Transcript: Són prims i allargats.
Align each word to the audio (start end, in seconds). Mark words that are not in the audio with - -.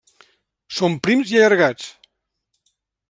Són 0.77 0.95
prims 1.07 1.33
i 1.35 1.39
allargats. 1.41 1.93